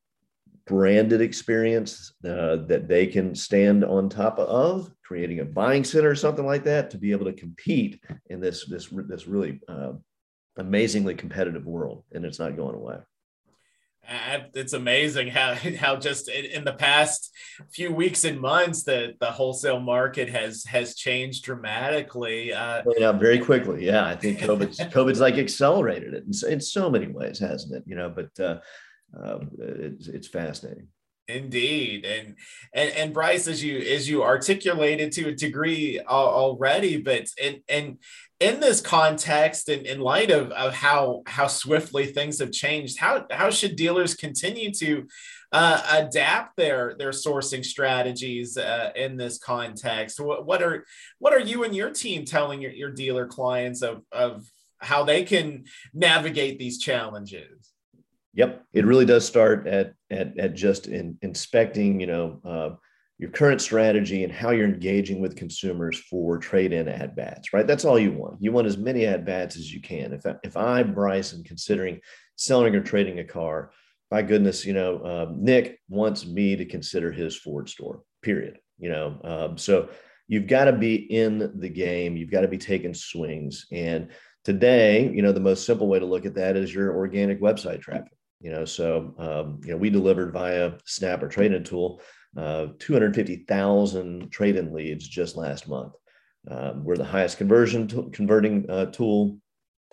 branded 0.67 1.21
experience 1.21 2.15
uh, 2.25 2.57
that 2.69 2.87
they 2.89 3.07
can 3.07 3.35
stand 3.35 3.85
on 3.85 4.09
top 4.09 4.39
of, 4.39 4.91
creating 5.05 5.41
a 5.41 5.45
buying 5.45 5.85
center 5.85 6.11
or 6.11 6.15
something 6.15 6.47
like 6.47 6.65
that 6.65 6.91
to 6.91 6.99
be 6.99 7.13
able 7.13 7.27
to 7.27 7.33
compete 7.33 8.01
in 8.27 8.41
this 8.41 8.65
this 8.67 8.89
this 9.09 9.27
really 9.27 9.61
uh, 9.69 9.93
amazingly 10.57 11.15
competitive 11.15 11.67
world, 11.67 12.05
and 12.13 12.25
it's 12.25 12.39
not 12.39 12.57
going 12.57 12.75
away. 12.75 12.99
It's 14.55 14.73
amazing 14.73 15.29
how 15.29 15.55
how 15.55 15.97
just 15.97 16.29
in 16.29 16.65
the 16.65 16.73
past 16.73 17.33
few 17.73 17.93
weeks 17.93 18.25
and 18.25 18.41
months 18.41 18.83
that 18.85 19.21
the 19.21 19.31
wholesale 19.31 19.79
market 19.79 20.29
has 20.29 20.65
has 20.65 20.97
changed 20.97 21.45
dramatically. 21.45 22.53
Uh, 22.53 22.83
yeah, 22.99 23.13
very 23.13 23.39
quickly. 23.39 23.87
Yeah, 23.87 24.05
I 24.05 24.17
think 24.17 24.41
COVID's 24.41 24.81
COVID's 24.95 25.21
like 25.21 25.37
accelerated 25.37 26.15
it 26.15 26.25
in, 26.25 26.53
in 26.53 26.61
so 26.61 26.91
many 26.91 27.07
ways, 27.07 27.39
hasn't 27.39 27.75
it? 27.75 27.85
You 27.87 27.95
know, 27.95 28.11
but 28.11 28.31
uh, 28.41 28.59
uh, 29.17 29.39
it's, 29.59 30.09
it's 30.09 30.29
fascinating. 30.29 30.89
Indeed, 31.29 32.05
and 32.05 32.35
and 32.75 32.91
and 32.91 33.15
Bryce, 33.15 33.47
as 33.47 33.63
you 33.63 33.79
as 33.79 34.09
you 34.09 34.25
articulated 34.25 35.13
to 35.13 35.29
a 35.29 35.35
degree 35.35 36.01
already, 36.01 36.97
but 36.97 37.29
and 37.41 37.61
and 37.69 37.99
in 38.41 38.59
this 38.59 38.81
context, 38.81 39.69
and 39.69 39.87
in 39.87 40.01
light 40.01 40.31
of, 40.31 40.51
of 40.53 40.73
how 40.73 41.23
how 41.27 41.47
swiftly 41.47 42.07
things 42.07 42.39
have 42.41 42.51
changed, 42.51 42.99
how 42.99 43.27
how 43.31 43.51
should 43.51 43.77
dealers 43.77 44.15
continue 44.15 44.73
to 44.73 45.07
uh, 45.53 45.83
adapt 45.91 46.57
their 46.57 46.95
their 46.99 47.11
sourcing 47.11 47.65
strategies 47.65 48.57
uh, 48.57 48.91
in 48.97 49.17
this 49.17 49.39
context? 49.39 50.19
What, 50.19 50.47
what 50.47 50.63
are 50.63 50.85
what 51.19 51.35
are 51.35 51.41
you 51.41 51.65
and 51.65 51.77
your 51.77 51.91
team 51.91 52.25
telling 52.25 52.63
your, 52.63 52.73
your 52.73 52.91
dealer 52.91 53.27
clients 53.27 53.83
of 53.83 54.03
of 54.11 54.51
how 54.79 55.05
they 55.05 55.23
can 55.25 55.65
navigate 55.93 56.59
these 56.59 56.79
challenges? 56.79 57.73
Yep, 58.33 58.65
it 58.73 58.87
really 58.87 59.05
does 59.05 59.27
start 59.27 59.67
at 59.67 59.93
at, 60.11 60.39
at 60.39 60.55
just 60.55 60.87
in, 60.87 61.19
inspecting, 61.21 62.01
you 62.01 62.07
know, 62.07 62.41
uh, 62.45 62.71
your 63.21 63.31
current 63.31 63.61
strategy 63.61 64.25
and 64.25 64.33
how 64.33 64.49
you're 64.49 64.65
engaging 64.65 65.21
with 65.21 65.37
consumers 65.37 65.99
for 65.99 66.39
trade-in 66.39 66.89
at 66.89 67.15
bats. 67.15 67.53
Right, 67.53 67.67
that's 67.67 67.85
all 67.85 67.99
you 67.99 68.13
want. 68.13 68.39
You 68.41 68.51
want 68.51 68.67
as 68.67 68.79
many 68.79 69.05
at 69.05 69.27
bats 69.27 69.57
as 69.57 69.71
you 69.71 69.83
can. 69.83 70.15
If 70.15 70.25
if 70.43 70.57
I, 70.57 70.83
Bryce, 70.83 71.35
am 71.35 71.45
considering 71.45 72.01
selling 72.37 72.75
or 72.75 72.83
trading 72.83 73.19
a 73.19 73.25
car, 73.25 73.73
my 74.11 74.23
goodness, 74.23 74.65
you 74.65 74.73
know, 74.73 74.97
uh, 75.01 75.33
Nick 75.37 75.81
wants 75.91 76.25
me 76.27 76.57
to 76.57 76.65
consider 76.65 77.13
his 77.13 77.37
Ford 77.37 77.69
store, 77.69 78.03
period. 78.23 78.59
You 78.79 78.89
know, 78.89 79.21
um, 79.23 79.59
so 79.59 79.91
you've 80.27 80.47
got 80.47 80.65
to 80.65 80.73
be 80.73 80.95
in 80.95 81.61
the 81.61 81.69
game. 81.69 82.17
You've 82.17 82.31
got 82.31 82.41
to 82.41 82.49
be 82.49 82.57
taking 82.57 82.95
swings. 82.95 83.67
And 83.71 84.09
today, 84.45 85.13
you 85.13 85.21
know, 85.21 85.33
the 85.33 85.41
most 85.41 85.67
simple 85.67 85.89
way 85.89 85.99
to 85.99 86.07
look 86.07 86.25
at 86.25 86.37
that 86.37 86.57
is 86.57 86.75
your 86.75 86.97
organic 86.97 87.43
website 87.43 87.83
traffic. 87.83 88.13
You 88.41 88.51
know, 88.51 88.65
so 88.65 89.15
um, 89.19 89.61
you 89.63 89.73
know, 89.73 89.77
we 89.77 89.91
delivered 89.91 90.33
via 90.33 90.73
Snap 90.87 91.23
or 91.23 91.29
Trade-in 91.29 91.65
tool 91.65 92.01
uh, 92.37 92.69
250,000 92.79 94.31
trade-in 94.31 94.73
leads 94.73 95.07
just 95.07 95.37
last 95.37 95.69
month. 95.69 95.93
Um, 96.49 96.85
we're 96.85 96.97
the 96.97 97.05
highest 97.05 97.39
conversion 97.39 98.11
converting 98.13 98.69
uh, 98.71 98.87
tool, 98.87 99.39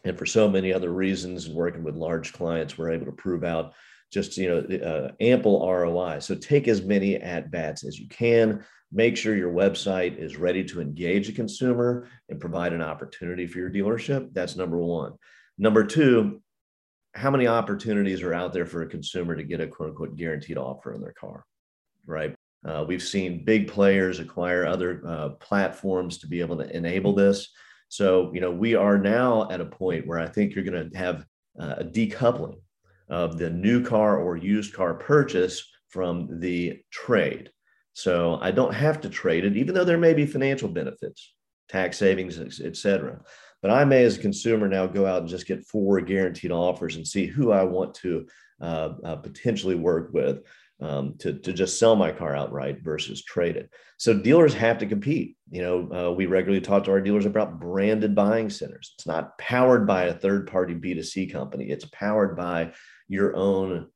and 0.03 0.17
for 0.17 0.25
so 0.25 0.47
many 0.47 0.71
other 0.71 0.91
reasons, 0.91 1.47
and 1.47 1.55
working 1.55 1.83
with 1.83 1.95
large 1.95 2.31
clients, 2.31 2.77
we're 2.77 2.91
able 2.91 3.07
to 3.07 3.11
prove 3.11 3.43
out 3.43 3.73
just 4.13 4.37
you 4.37 4.49
know 4.49 4.77
uh, 4.77 5.11
ample 5.19 5.67
ROI. 5.67 6.19
So 6.19 6.35
take 6.35 6.67
as 6.67 6.81
many 6.81 7.15
at 7.15 7.51
bats 7.51 7.83
as 7.83 7.99
you 7.99 8.07
can. 8.07 8.63
Make 8.91 9.17
sure 9.17 9.35
your 9.35 9.51
website 9.51 10.17
is 10.17 10.37
ready 10.37 10.63
to 10.65 10.79
engage 10.79 11.27
a 11.27 11.33
consumer 11.33 12.07
and 12.29 12.39
provide 12.39 12.71
an 12.71 12.81
opportunity 12.81 13.45
for 13.45 13.59
your 13.59 13.69
dealership. 13.69 14.29
That's 14.31 14.55
number 14.55 14.77
one. 14.77 15.13
Number 15.57 15.83
two, 15.83 16.41
how 17.13 17.29
many 17.29 17.47
opportunities 17.47 18.21
are 18.21 18.33
out 18.33 18.53
there 18.53 18.65
for 18.65 18.83
a 18.83 18.87
consumer 18.87 19.35
to 19.35 19.43
get 19.43 19.59
a 19.59 19.67
quote 19.67 19.89
unquote 19.89 20.15
guaranteed 20.15 20.57
offer 20.57 20.93
in 20.93 21.01
their 21.01 21.13
car? 21.19 21.43
Right. 22.07 22.33
Uh, 22.65 22.85
we've 22.87 23.03
seen 23.03 23.43
big 23.43 23.67
players 23.67 24.19
acquire 24.19 24.65
other 24.65 25.01
uh, 25.05 25.29
platforms 25.39 26.17
to 26.19 26.27
be 26.27 26.39
able 26.39 26.57
to 26.57 26.75
enable 26.75 27.13
this. 27.13 27.49
So, 27.89 28.31
you 28.33 28.41
know, 28.41 28.51
we 28.51 28.75
are 28.75 28.97
now 28.97 29.49
at 29.49 29.61
a 29.61 29.65
point 29.65 30.07
where 30.07 30.19
I 30.19 30.27
think 30.27 30.55
you're 30.55 30.63
going 30.63 30.89
to 30.89 30.97
have 30.97 31.25
uh, 31.59 31.75
a 31.77 31.83
decoupling 31.83 32.59
of 33.09 33.37
the 33.37 33.49
new 33.49 33.83
car 33.83 34.17
or 34.17 34.37
used 34.37 34.73
car 34.73 34.93
purchase 34.93 35.63
from 35.89 36.39
the 36.39 36.79
trade. 36.91 37.51
So 37.93 38.39
I 38.41 38.51
don't 38.51 38.73
have 38.73 39.01
to 39.01 39.09
trade 39.09 39.45
it, 39.45 39.57
even 39.57 39.73
though 39.73 39.85
there 39.85 39.97
may 39.97 40.13
be 40.13 40.25
financial 40.25 40.69
benefits, 40.69 41.33
tax 41.67 41.97
savings, 41.97 42.39
et 42.39 42.75
cetera. 42.75 43.21
But 43.61 43.71
I 43.71 43.85
may, 43.85 44.03
as 44.03 44.17
a 44.17 44.21
consumer, 44.21 44.67
now 44.67 44.85
go 44.85 45.05
out 45.05 45.21
and 45.21 45.29
just 45.29 45.47
get 45.47 45.65
four 45.65 45.99
guaranteed 46.01 46.51
offers 46.51 46.95
and 46.95 47.07
see 47.07 47.25
who 47.25 47.51
I 47.51 47.63
want 47.63 47.95
to 47.95 48.27
uh, 48.61 48.89
uh, 49.03 49.15
potentially 49.17 49.75
work 49.75 50.13
with 50.13 50.41
um, 50.81 51.15
to, 51.19 51.33
to 51.39 51.53
just 51.53 51.79
sell 51.79 51.95
my 51.95 52.11
car 52.11 52.35
outright 52.35 52.83
versus 52.83 53.23
trade 53.23 53.55
it. 53.55 53.69
So 53.97 54.13
dealers 54.13 54.53
have 54.53 54.77
to 54.79 54.85
compete. 54.85 55.35
You 55.49 55.61
know, 55.61 55.91
uh, 55.91 56.11
we 56.11 56.27
regularly 56.27 56.61
talk 56.61 56.83
to 56.83 56.91
our 56.91 57.01
dealers 57.01 57.25
about 57.25 57.59
branded 57.59 58.13
buying 58.13 58.49
centers. 58.49 58.93
It's 58.95 59.07
not 59.07 59.37
powered 59.37 59.87
by 59.87 60.03
a 60.03 60.13
third 60.13 60.47
party 60.47 60.75
B2C 60.75 61.31
company, 61.31 61.69
it's 61.69 61.85
powered 61.85 62.35
by 62.35 62.73
your 63.07 63.35
own 63.35 63.87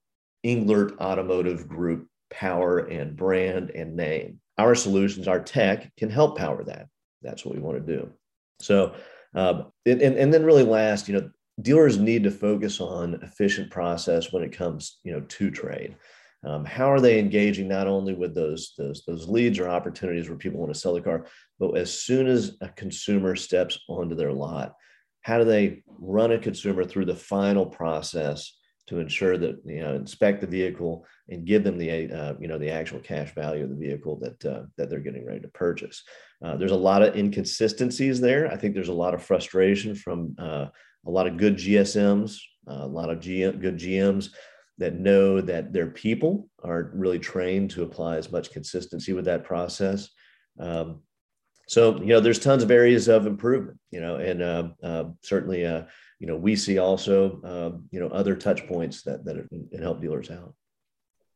Englert 0.45 0.97
Automotive 0.99 1.67
Group 1.67 2.07
power 2.31 2.79
and 2.79 3.15
brand 3.15 3.71
and 3.71 3.95
name. 3.95 4.39
Our 4.57 4.73
solutions, 4.73 5.27
our 5.27 5.39
tech 5.39 5.91
can 5.97 6.09
help 6.09 6.37
power 6.37 6.63
that. 6.63 6.87
That's 7.21 7.45
what 7.45 7.55
we 7.55 7.61
want 7.61 7.85
to 7.85 7.97
do. 7.97 8.09
So, 8.59 8.95
um, 9.35 9.71
and, 9.85 10.01
and 10.01 10.33
then 10.33 10.43
really 10.43 10.63
last, 10.63 11.07
you 11.07 11.15
know, 11.15 11.29
dealers 11.61 11.97
need 11.97 12.23
to 12.23 12.31
focus 12.31 12.81
on 12.81 13.19
efficient 13.21 13.69
process 13.69 14.31
when 14.31 14.43
it 14.43 14.51
comes, 14.51 14.99
you 15.03 15.11
know, 15.11 15.21
to 15.21 15.51
trade. 15.51 15.95
Um, 16.43 16.65
how 16.65 16.91
are 16.91 16.99
they 16.99 17.19
engaging 17.19 17.67
not 17.67 17.87
only 17.87 18.13
with 18.13 18.33
those, 18.33 18.73
those, 18.77 19.03
those 19.05 19.27
leads 19.27 19.59
or 19.59 19.69
opportunities 19.69 20.27
where 20.27 20.37
people 20.37 20.59
want 20.59 20.73
to 20.73 20.79
sell 20.79 20.93
the 20.93 21.01
car, 21.01 21.27
but 21.59 21.77
as 21.77 21.93
soon 21.93 22.27
as 22.27 22.57
a 22.61 22.69
consumer 22.69 23.35
steps 23.35 23.79
onto 23.87 24.15
their 24.15 24.33
lot, 24.33 24.73
how 25.21 25.37
do 25.37 25.43
they 25.43 25.83
run 25.87 26.31
a 26.31 26.39
consumer 26.39 26.83
through 26.83 27.05
the 27.05 27.15
final 27.15 27.65
process 27.65 28.57
to 28.87 28.99
ensure 28.99 29.37
that 29.37 29.61
you 29.65 29.79
know 29.79 29.93
inspect 29.95 30.41
the 30.41 30.47
vehicle 30.47 31.05
and 31.29 31.45
give 31.45 31.63
them 31.63 31.77
the 31.77 32.11
uh, 32.11 32.33
you 32.39 32.47
know 32.47 32.57
the 32.57 32.69
actual 32.69 32.99
cash 32.99 33.33
value 33.33 33.63
of 33.63 33.69
the 33.69 33.75
vehicle 33.75 34.19
that 34.19 34.43
uh, 34.45 34.63
that 34.77 34.89
they're 34.89 34.99
getting 34.99 35.25
ready 35.25 35.39
to 35.39 35.47
purchase. 35.49 36.03
Uh, 36.43 36.57
there's 36.57 36.71
a 36.71 36.75
lot 36.75 37.03
of 37.03 37.15
inconsistencies 37.15 38.19
there. 38.19 38.51
I 38.51 38.57
think 38.57 38.73
there's 38.73 38.89
a 38.89 38.93
lot 38.93 39.13
of 39.13 39.23
frustration 39.23 39.95
from 39.95 40.35
uh, 40.39 40.65
a 41.05 41.09
lot 41.09 41.27
of 41.27 41.37
good 41.37 41.55
GSMs, 41.55 42.37
a 42.67 42.87
lot 42.87 43.09
of 43.09 43.19
GM, 43.19 43.61
good 43.61 43.77
GMs 43.77 44.29
that 44.81 44.99
know 44.99 45.41
that 45.41 45.71
their 45.71 45.87
people 45.87 46.49
aren't 46.63 46.93
really 46.93 47.19
trained 47.19 47.71
to 47.71 47.83
apply 47.83 48.17
as 48.17 48.31
much 48.31 48.51
consistency 48.51 49.13
with 49.13 49.25
that 49.25 49.43
process. 49.43 50.09
Um, 50.59 51.01
so 51.67 51.97
you 51.97 52.07
know, 52.07 52.19
there's 52.19 52.39
tons 52.39 52.63
of 52.63 52.71
areas 52.71 53.07
of 53.07 53.25
improvement. 53.25 53.79
You 53.91 54.01
know, 54.01 54.15
and 54.17 54.41
uh, 54.41 54.69
uh, 54.83 55.05
certainly 55.23 55.61
you 56.21 56.27
know, 56.27 56.35
we 56.35 56.55
see 56.55 56.77
also, 56.77 57.41
uh, 57.41 57.77
you 57.89 57.99
know, 57.99 58.07
other 58.09 58.35
touch 58.35 58.67
points 58.67 59.01
that, 59.01 59.25
that 59.25 59.47
help 59.81 60.01
dealers 60.01 60.29
out. 60.29 60.53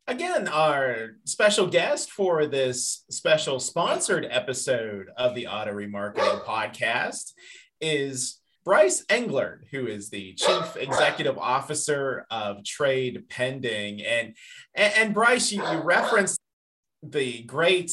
Again, 0.06 0.48
our 0.48 1.16
special 1.24 1.66
guest 1.66 2.12
for 2.12 2.46
this 2.46 3.04
special 3.10 3.60
sponsored 3.60 4.28
episode 4.30 5.08
of 5.18 5.34
the 5.34 5.48
Auto 5.48 5.72
Remarketing 5.72 6.46
Podcast 6.46 7.32
is 7.82 8.38
Bryce 8.66 9.06
Englert, 9.06 9.60
who 9.70 9.86
is 9.86 10.10
the 10.10 10.34
Chief 10.34 10.76
Executive 10.76 11.38
Officer 11.38 12.26
of 12.32 12.64
Trade 12.64 13.26
Pending. 13.30 14.02
And, 14.02 14.36
and, 14.74 14.94
and 14.98 15.14
Bryce, 15.14 15.52
you, 15.52 15.64
you 15.64 15.82
referenced 15.82 16.40
the 17.04 17.44
great 17.44 17.92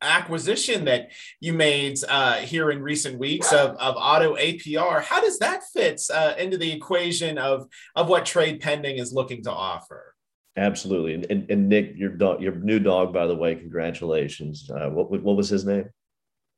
acquisition 0.00 0.86
that 0.86 1.10
you 1.38 1.52
made 1.52 1.98
uh, 2.08 2.36
here 2.36 2.70
in 2.70 2.82
recent 2.82 3.18
weeks 3.18 3.52
of, 3.52 3.76
of 3.76 3.96
auto 3.98 4.36
APR. 4.36 5.02
How 5.02 5.20
does 5.20 5.38
that 5.40 5.64
fit 5.74 6.00
uh, 6.12 6.32
into 6.38 6.56
the 6.56 6.72
equation 6.72 7.36
of, 7.36 7.66
of 7.94 8.08
what 8.08 8.24
trade 8.24 8.60
pending 8.60 8.96
is 8.96 9.12
looking 9.12 9.42
to 9.44 9.52
offer? 9.52 10.14
Absolutely. 10.56 11.14
And, 11.14 11.26
and, 11.30 11.50
and 11.50 11.68
Nick, 11.68 11.92
your 11.96 12.16
your 12.40 12.54
new 12.56 12.78
dog, 12.78 13.12
by 13.12 13.26
the 13.26 13.36
way, 13.36 13.54
congratulations. 13.54 14.68
Uh, 14.70 14.88
what, 14.88 15.10
what 15.10 15.36
was 15.36 15.50
his 15.50 15.66
name? 15.66 15.90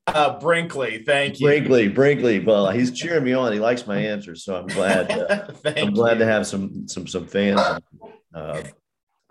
Uh, 0.07 0.39
Brinkley, 0.39 1.05
thank 1.05 1.39
you. 1.39 1.47
Brinkley, 1.47 1.89
Brinkley. 1.89 2.41
Well, 2.41 2.71
he's 2.71 2.91
cheering 2.91 3.25
me 3.25 3.35
on. 3.35 3.53
He 3.53 3.61
likes 3.61 3.87
my 3.87 3.99
answers, 3.99 4.45
so 4.45 4.57
I'm 4.57 4.67
glad. 4.67 5.11
Uh, 5.11 5.47
I'm 5.77 5.95
glad 5.95 6.15
you. 6.15 6.21
to 6.21 6.27
have 6.27 6.47
some 6.47 6.89
some 6.89 7.07
some 7.07 7.27
fans. 7.27 7.61
Uh, 8.35 8.63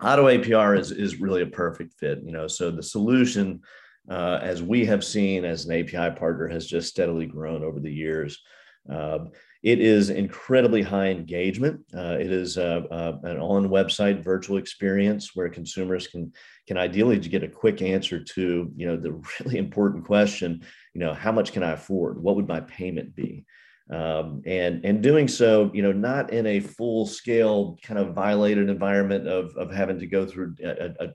Auto 0.02 0.26
APR 0.26 0.78
is 0.78 0.90
is 0.90 1.20
really 1.20 1.42
a 1.42 1.46
perfect 1.46 1.94
fit. 1.94 2.22
You 2.24 2.32
know, 2.32 2.46
so 2.46 2.70
the 2.70 2.82
solution 2.82 3.60
uh, 4.10 4.40
as 4.42 4.62
we 4.62 4.84
have 4.86 5.04
seen 5.04 5.44
as 5.44 5.64
an 5.64 5.72
API 5.72 6.18
partner, 6.18 6.48
has 6.48 6.66
just 6.66 6.88
steadily 6.88 7.26
grown 7.26 7.62
over 7.62 7.80
the 7.80 7.92
years. 7.92 8.40
Uh, 8.90 9.26
it 9.62 9.80
is 9.80 10.10
incredibly 10.10 10.82
high 10.82 11.08
engagement. 11.08 11.80
Uh, 11.96 12.16
it 12.20 12.32
is 12.32 12.58
uh, 12.58 12.82
uh, 12.90 13.18
an 13.22 13.38
on 13.38 13.68
website 13.68 14.22
virtual 14.22 14.56
experience 14.56 15.34
where 15.34 15.48
consumers 15.48 16.08
can 16.08 16.32
can 16.66 16.76
ideally 16.76 17.18
get 17.18 17.44
a 17.44 17.48
quick 17.48 17.80
answer 17.80 18.22
to 18.22 18.72
you 18.74 18.86
know 18.86 18.96
the 18.96 19.12
really 19.40 19.58
important 19.58 20.04
question. 20.04 20.64
You 20.94 21.00
know, 21.00 21.14
how 21.14 21.32
much 21.32 21.52
can 21.52 21.62
I 21.62 21.72
afford? 21.72 22.20
What 22.20 22.36
would 22.36 22.48
my 22.48 22.60
payment 22.60 23.14
be? 23.14 23.44
Um, 23.90 24.42
and 24.46 24.84
and 24.84 25.02
doing 25.02 25.28
so, 25.28 25.70
you 25.72 25.82
know, 25.82 25.92
not 25.92 26.32
in 26.32 26.46
a 26.46 26.60
full 26.60 27.06
scale 27.06 27.78
kind 27.82 28.00
of 28.00 28.14
violated 28.14 28.68
environment 28.68 29.28
of 29.28 29.56
of 29.56 29.70
having 29.70 29.98
to 30.00 30.06
go 30.06 30.26
through 30.26 30.56
a, 30.62 30.90
a 30.98 31.08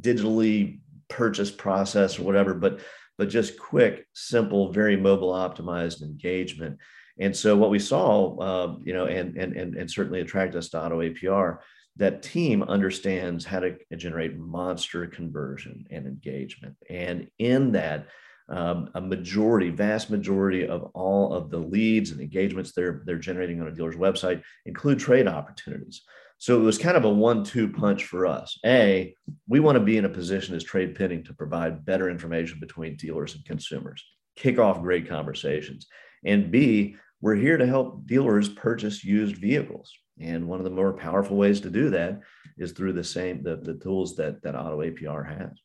digitally 0.00 0.80
purchase 1.08 1.50
process 1.50 2.18
or 2.18 2.24
whatever, 2.24 2.52
but 2.52 2.80
but 3.16 3.28
just 3.28 3.58
quick, 3.58 4.06
simple, 4.12 4.72
very 4.72 4.96
mobile 4.96 5.32
optimized 5.32 6.02
engagement. 6.02 6.78
And 7.22 7.36
so 7.36 7.56
what 7.56 7.70
we 7.70 7.78
saw, 7.78 8.36
uh, 8.36 8.76
you 8.82 8.92
know, 8.92 9.06
and, 9.06 9.36
and 9.36 9.56
and 9.56 9.76
and 9.76 9.90
certainly 9.90 10.20
attracted 10.20 10.58
us 10.58 10.68
to 10.70 10.82
Auto 10.84 11.00
APR, 11.00 11.58
that 11.96 12.22
team 12.22 12.62
understands 12.62 13.44
how 13.44 13.60
to 13.60 13.76
generate 13.96 14.36
monster 14.36 15.06
conversion 15.06 15.86
and 15.90 16.06
engagement. 16.06 16.76
And 16.90 17.28
in 17.38 17.72
that, 17.72 18.08
um, 18.48 18.90
a 18.94 19.00
majority, 19.00 19.70
vast 19.70 20.10
majority 20.10 20.66
of 20.66 20.90
all 20.94 21.32
of 21.32 21.50
the 21.50 21.58
leads 21.58 22.10
and 22.10 22.20
engagements 22.20 22.72
they're 22.72 23.02
they're 23.06 23.18
generating 23.18 23.60
on 23.60 23.68
a 23.68 23.72
dealer's 23.72 23.96
website 23.96 24.42
include 24.66 24.98
trade 24.98 25.28
opportunities. 25.28 26.02
So 26.38 26.60
it 26.60 26.64
was 26.64 26.76
kind 26.76 26.96
of 26.96 27.04
a 27.04 27.08
one 27.08 27.44
two 27.44 27.68
punch 27.68 28.04
for 28.04 28.26
us. 28.26 28.58
A, 28.66 29.14
we 29.46 29.60
want 29.60 29.76
to 29.76 29.84
be 29.84 29.96
in 29.96 30.06
a 30.06 30.08
position 30.08 30.56
as 30.56 30.64
trade 30.64 30.96
pending 30.96 31.22
to 31.24 31.34
provide 31.34 31.84
better 31.84 32.10
information 32.10 32.58
between 32.58 32.96
dealers 32.96 33.36
and 33.36 33.44
consumers, 33.44 34.04
kick 34.34 34.58
off 34.58 34.82
great 34.82 35.08
conversations. 35.08 35.86
And 36.24 36.50
B, 36.50 36.96
we're 37.22 37.36
here 37.36 37.56
to 37.56 37.66
help 37.66 38.06
dealers 38.06 38.48
purchase 38.48 39.02
used 39.02 39.36
vehicles. 39.36 39.96
And 40.20 40.46
one 40.46 40.58
of 40.58 40.64
the 40.64 40.70
more 40.70 40.92
powerful 40.92 41.36
ways 41.36 41.60
to 41.60 41.70
do 41.70 41.88
that 41.90 42.20
is 42.58 42.72
through 42.72 42.92
the 42.92 43.04
same 43.04 43.42
the, 43.42 43.56
the 43.56 43.74
tools 43.74 44.16
that, 44.16 44.42
that 44.42 44.56
Auto 44.56 44.80
APR 44.80 45.26
has. 45.26 45.56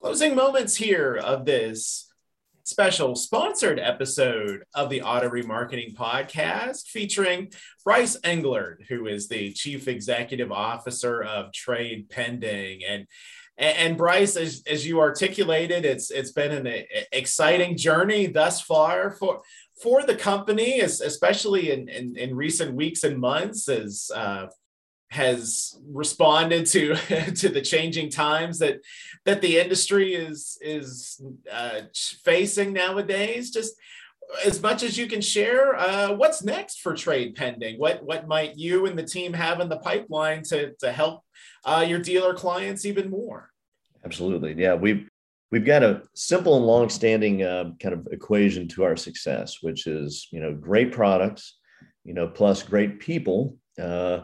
Closing 0.00 0.34
moments 0.34 0.74
here 0.74 1.16
of 1.22 1.44
this 1.44 2.10
special 2.64 3.14
sponsored 3.14 3.78
episode 3.78 4.64
of 4.74 4.88
the 4.88 5.02
Auto 5.02 5.28
Remarketing 5.28 5.94
Podcast 5.94 6.86
featuring 6.86 7.52
Bryce 7.84 8.16
Englert, 8.20 8.86
who 8.88 9.06
is 9.06 9.28
the 9.28 9.52
Chief 9.52 9.86
Executive 9.86 10.50
Officer 10.50 11.22
of 11.22 11.52
Trade 11.52 12.08
Pending. 12.08 12.80
And 12.88 13.06
And, 13.56 13.78
and 13.78 13.96
Bryce, 13.96 14.36
as, 14.36 14.62
as 14.66 14.86
you 14.86 15.00
articulated, 15.00 15.84
it's 15.84 16.10
it's 16.10 16.32
been 16.32 16.66
an 16.66 16.84
exciting 17.12 17.76
journey 17.76 18.26
thus 18.26 18.60
far 18.60 19.10
for 19.12 19.42
for 19.82 20.02
the 20.02 20.14
company, 20.14 20.80
especially 20.80 21.72
in, 21.72 21.88
in, 21.88 22.16
in 22.16 22.34
recent 22.34 22.74
weeks 22.74 23.02
and 23.02 23.18
months, 23.18 23.68
as 23.68 24.10
uh, 24.14 24.46
has 25.10 25.78
responded 25.90 26.66
to 26.66 26.94
to 27.36 27.48
the 27.48 27.62
changing 27.62 28.10
times 28.10 28.58
that 28.58 28.80
that 29.24 29.40
the 29.40 29.58
industry 29.58 30.14
is 30.14 30.58
is 30.60 31.22
uh, 31.50 31.82
facing 32.24 32.72
nowadays. 32.72 33.50
Just 33.50 33.74
as 34.44 34.60
much 34.62 34.82
as 34.82 34.96
you 34.98 35.06
can 35.06 35.20
share, 35.20 35.76
uh, 35.76 36.12
what's 36.12 36.42
next 36.42 36.80
for 36.80 36.94
trade 36.94 37.36
pending? 37.36 37.78
What 37.78 38.02
what 38.02 38.26
might 38.26 38.58
you 38.58 38.86
and 38.86 38.98
the 38.98 39.04
team 39.04 39.32
have 39.32 39.60
in 39.60 39.68
the 39.68 39.78
pipeline 39.78 40.42
to 40.44 40.74
to 40.80 40.92
help 40.92 41.22
uh, 41.64 41.84
your 41.86 41.98
dealer 41.98 42.34
clients 42.34 42.84
even 42.84 43.10
more? 43.10 43.50
Absolutely, 44.04 44.54
yeah. 44.54 44.74
We've 44.74 45.08
we've 45.50 45.64
got 45.64 45.82
a 45.82 46.02
simple 46.14 46.56
and 46.56 46.66
long-standing 46.66 47.42
uh, 47.42 47.70
kind 47.80 47.94
of 47.94 48.08
equation 48.10 48.68
to 48.68 48.84
our 48.84 48.96
success, 48.96 49.58
which 49.62 49.86
is 49.86 50.28
you 50.30 50.40
know 50.40 50.54
great 50.54 50.92
products, 50.92 51.58
you 52.04 52.14
know, 52.14 52.28
plus 52.28 52.62
great 52.62 53.00
people 53.00 53.56
uh, 53.80 54.20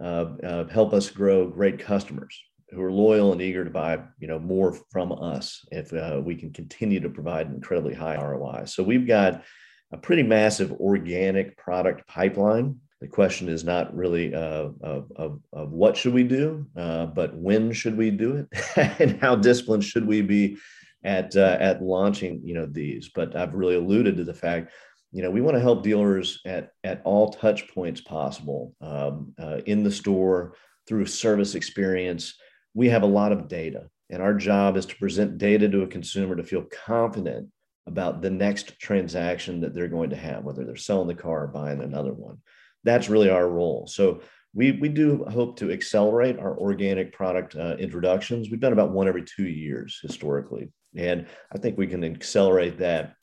uh, 0.00 0.26
uh, 0.42 0.68
help 0.68 0.92
us 0.92 1.10
grow 1.10 1.46
great 1.46 1.78
customers 1.78 2.42
who 2.70 2.82
are 2.82 2.92
loyal 2.92 3.32
and 3.32 3.42
eager 3.42 3.64
to 3.64 3.70
buy 3.70 3.98
you 4.18 4.28
know 4.28 4.38
more 4.38 4.72
from 4.90 5.12
us 5.12 5.64
if 5.70 5.92
uh, 5.92 6.20
we 6.24 6.34
can 6.34 6.52
continue 6.52 7.00
to 7.00 7.10
provide 7.10 7.46
incredibly 7.48 7.94
high 7.94 8.16
ROI. 8.16 8.64
So 8.66 8.82
we've 8.82 9.06
got 9.06 9.44
a 9.92 9.96
pretty 9.96 10.22
massive 10.22 10.72
organic 10.72 11.56
product 11.56 12.06
pipeline. 12.06 12.78
The 13.00 13.08
question 13.08 13.48
is 13.48 13.64
not 13.64 13.94
really 13.96 14.34
uh, 14.34 14.68
of, 14.82 15.10
of, 15.16 15.40
of, 15.52 15.72
what 15.72 15.96
should 15.96 16.12
we 16.12 16.22
do, 16.22 16.66
uh, 16.76 17.06
but 17.06 17.34
when 17.34 17.72
should 17.72 17.96
we 17.96 18.10
do 18.10 18.36
it, 18.36 18.96
and 19.00 19.18
how 19.20 19.36
disciplined 19.36 19.84
should 19.84 20.06
we 20.06 20.20
be 20.20 20.58
at 21.02 21.34
uh, 21.34 21.56
at 21.58 21.82
launching 21.82 22.42
you 22.44 22.54
know 22.54 22.66
these. 22.66 23.10
But 23.14 23.34
I've 23.34 23.54
really 23.54 23.76
alluded 23.76 24.18
to 24.18 24.24
the 24.24 24.34
fact 24.34 24.72
you 25.12 25.22
know 25.22 25.30
we 25.30 25.40
want 25.40 25.56
to 25.56 25.62
help 25.62 25.82
dealers 25.82 26.40
at 26.44 26.72
at 26.84 27.00
all 27.04 27.32
touch 27.32 27.72
points 27.72 28.02
possible 28.02 28.74
um, 28.82 29.32
uh, 29.40 29.60
in 29.64 29.82
the 29.82 29.90
store 29.90 30.54
through 30.86 31.06
service 31.06 31.54
experience. 31.54 32.34
We 32.74 32.90
have 32.90 33.02
a 33.02 33.06
lot 33.06 33.32
of 33.32 33.48
data 33.48 33.88
and 34.10 34.20
our 34.20 34.34
job 34.34 34.76
is 34.76 34.86
to 34.86 34.96
present 34.96 35.38
data 35.38 35.68
to 35.68 35.82
a 35.82 35.86
consumer 35.86 36.36
to 36.36 36.42
feel 36.42 36.64
confident 36.64 37.48
about 37.86 38.20
the 38.20 38.30
next 38.30 38.78
transaction 38.78 39.60
that 39.60 39.74
they're 39.74 39.88
going 39.88 40.10
to 40.10 40.16
have 40.16 40.44
whether 40.44 40.64
they're 40.64 40.76
selling 40.76 41.08
the 41.08 41.14
car 41.14 41.44
or 41.44 41.48
buying 41.48 41.80
another 41.80 42.12
one 42.12 42.38
that's 42.84 43.08
really 43.08 43.30
our 43.30 43.48
role 43.48 43.86
so 43.86 44.20
we, 44.52 44.72
we 44.72 44.88
do 44.88 45.24
hope 45.26 45.56
to 45.56 45.70
accelerate 45.70 46.36
our 46.38 46.58
organic 46.58 47.12
product 47.12 47.54
uh, 47.54 47.76
introductions 47.78 48.50
we've 48.50 48.60
done 48.60 48.72
about 48.72 48.90
one 48.90 49.08
every 49.08 49.24
two 49.24 49.46
years 49.46 49.98
historically 50.02 50.70
and 50.96 51.26
i 51.54 51.58
think 51.58 51.78
we 51.78 51.86
can 51.86 52.04
accelerate 52.04 52.78
that 52.78 53.14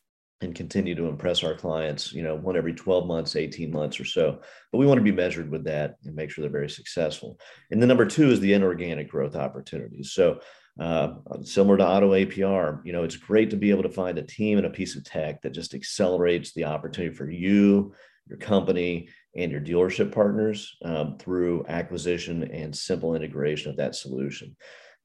and 0.41 0.53
continue 0.53 0.93
to 0.93 1.07
impress 1.07 1.43
our 1.43 1.55
clients, 1.55 2.13
you 2.13 2.21
know, 2.21 2.35
one 2.35 2.55
every 2.55 2.73
12 2.73 3.07
months, 3.07 3.35
18 3.35 3.71
months 3.71 3.99
or 3.99 4.05
so. 4.05 4.39
But 4.71 4.77
we 4.77 4.85
want 4.85 4.99
to 4.99 5.03
be 5.03 5.11
measured 5.11 5.49
with 5.49 5.63
that 5.63 5.95
and 6.05 6.15
make 6.15 6.29
sure 6.29 6.43
they're 6.43 6.51
very 6.51 6.69
successful. 6.69 7.39
And 7.71 7.81
the 7.81 7.87
number 7.87 8.05
two 8.05 8.29
is 8.29 8.39
the 8.39 8.53
inorganic 8.53 9.09
growth 9.09 9.35
opportunities. 9.35 10.11
So 10.11 10.39
uh, 10.79 11.15
similar 11.41 11.77
to 11.77 11.87
auto 11.87 12.11
APR, 12.11 12.81
you 12.85 12.93
know, 12.93 13.03
it's 13.03 13.15
great 13.15 13.49
to 13.49 13.57
be 13.57 13.71
able 13.71 13.83
to 13.83 13.89
find 13.89 14.19
a 14.19 14.23
team 14.23 14.59
and 14.59 14.67
a 14.67 14.71
piece 14.71 14.95
of 14.95 15.03
tech 15.03 15.41
that 15.41 15.53
just 15.53 15.73
accelerates 15.73 16.53
the 16.53 16.65
opportunity 16.65 17.15
for 17.15 17.29
you, 17.29 17.95
your 18.27 18.37
company, 18.37 19.09
and 19.36 19.51
your 19.51 19.62
dealership 19.62 20.12
partners 20.12 20.75
um, 20.84 21.17
through 21.17 21.65
acquisition 21.67 22.43
and 22.51 22.75
simple 22.75 23.15
integration 23.15 23.69
of 23.69 23.77
that 23.77 23.96
solution. 23.96 24.55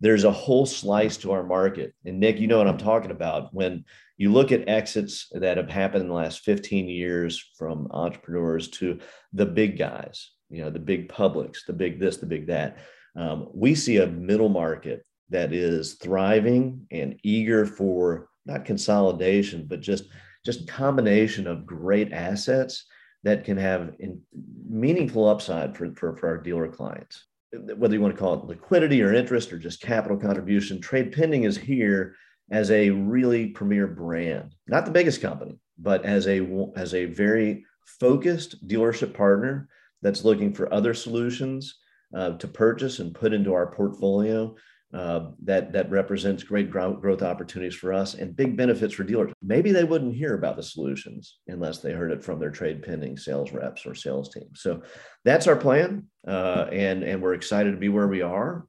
There's 0.00 0.24
a 0.24 0.32
whole 0.32 0.66
slice 0.66 1.16
to 1.18 1.32
our 1.32 1.44
market. 1.44 1.94
And 2.04 2.18
Nick, 2.18 2.38
you 2.40 2.48
know 2.48 2.58
what 2.58 2.66
I'm 2.66 2.78
talking 2.78 3.12
about. 3.12 3.54
When 3.54 3.84
you 4.16 4.32
look 4.32 4.50
at 4.50 4.68
exits 4.68 5.28
that 5.32 5.56
have 5.56 5.70
happened 5.70 6.02
in 6.02 6.08
the 6.08 6.14
last 6.14 6.40
15 6.40 6.88
years 6.88 7.50
from 7.56 7.88
entrepreneurs 7.90 8.68
to 8.70 8.98
the 9.32 9.46
big 9.46 9.78
guys, 9.78 10.30
you 10.50 10.62
know, 10.62 10.70
the 10.70 10.78
big 10.78 11.08
publics, 11.08 11.64
the 11.64 11.72
big 11.72 12.00
this, 12.00 12.16
the 12.16 12.26
big 12.26 12.48
that. 12.48 12.78
Um, 13.14 13.48
we 13.54 13.74
see 13.74 13.98
a 13.98 14.06
middle 14.06 14.48
market 14.48 15.04
that 15.30 15.52
is 15.52 15.94
thriving 15.94 16.86
and 16.90 17.18
eager 17.22 17.64
for 17.64 18.28
not 18.44 18.64
consolidation, 18.64 19.66
but 19.68 19.80
just 19.80 20.04
just 20.44 20.66
combination 20.66 21.46
of 21.46 21.66
great 21.66 22.12
assets 22.12 22.86
that 23.24 23.44
can 23.44 23.56
have 23.56 23.94
in, 23.98 24.20
meaningful 24.68 25.28
upside 25.28 25.76
for, 25.76 25.92
for, 25.94 26.16
for 26.16 26.28
our 26.28 26.38
dealer 26.38 26.68
clients. 26.68 27.24
Whether 27.52 27.94
you 27.94 28.00
want 28.00 28.14
to 28.14 28.20
call 28.20 28.34
it 28.34 28.46
liquidity 28.46 29.02
or 29.02 29.12
interest 29.12 29.52
or 29.52 29.58
just 29.58 29.82
capital 29.82 30.16
contribution, 30.16 30.80
trade 30.80 31.12
pending 31.12 31.44
is 31.44 31.56
here 31.56 32.14
as 32.50 32.70
a 32.70 32.90
really 32.90 33.48
premier 33.48 33.86
brand, 33.86 34.54
not 34.66 34.84
the 34.84 34.90
biggest 34.90 35.20
company, 35.20 35.58
but 35.78 36.04
as 36.04 36.26
a 36.26 36.46
as 36.76 36.94
a 36.94 37.06
very 37.06 37.64
focused 37.84 38.66
dealership 38.66 39.14
partner 39.14 39.68
that's 40.00 40.24
looking 40.24 40.52
for 40.52 40.72
other 40.72 40.94
solutions 40.94 41.78
uh, 42.16 42.32
to 42.32 42.48
purchase 42.48 42.98
and 42.98 43.14
put 43.14 43.32
into 43.32 43.52
our 43.52 43.66
portfolio 43.66 44.54
uh, 44.92 45.30
that 45.42 45.72
that 45.72 45.90
represents 45.90 46.42
great 46.42 46.70
growth 46.70 47.22
opportunities 47.22 47.74
for 47.74 47.92
us 47.94 48.14
and 48.14 48.36
big 48.36 48.56
benefits 48.56 48.92
for 48.92 49.04
dealers. 49.04 49.32
Maybe 49.42 49.72
they 49.72 49.84
wouldn't 49.84 50.14
hear 50.14 50.34
about 50.34 50.56
the 50.56 50.62
solutions 50.62 51.38
unless 51.48 51.78
they 51.78 51.92
heard 51.92 52.12
it 52.12 52.22
from 52.22 52.38
their 52.38 52.50
trade 52.50 52.82
pending 52.82 53.16
sales 53.16 53.52
reps 53.52 53.86
or 53.86 53.94
sales 53.94 54.32
team. 54.32 54.50
So 54.54 54.82
that's 55.24 55.46
our 55.46 55.56
plan, 55.56 56.08
uh, 56.26 56.66
and 56.70 57.02
and 57.02 57.22
we're 57.22 57.34
excited 57.34 57.70
to 57.70 57.78
be 57.78 57.88
where 57.88 58.08
we 58.08 58.20
are 58.20 58.66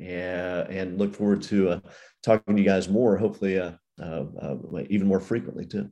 and, 0.00 0.68
and 0.68 0.98
look 0.98 1.14
forward 1.14 1.42
to 1.42 1.70
uh, 1.70 1.80
talking 2.22 2.56
to 2.56 2.62
you 2.62 2.68
guys 2.68 2.88
more, 2.88 3.16
hopefully 3.16 3.58
uh, 3.58 3.72
uh, 4.00 4.24
uh 4.42 4.56
even 4.88 5.06
more 5.06 5.20
frequently 5.20 5.66
too. 5.66 5.90